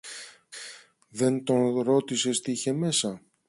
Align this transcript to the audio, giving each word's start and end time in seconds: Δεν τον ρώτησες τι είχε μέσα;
Δεν 1.09 1.43
τον 1.43 1.79
ρώτησες 1.79 2.39
τι 2.39 2.51
είχε 2.51 2.73
μέσα; 2.73 3.21